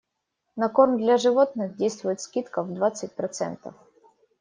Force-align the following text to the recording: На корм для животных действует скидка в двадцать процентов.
На 0.55 0.67
корм 0.69 0.97
для 0.97 1.17
животных 1.19 1.75
действует 1.75 2.21
скидка 2.21 2.63
в 2.63 2.73
двадцать 2.73 3.13
процентов. 3.13 3.75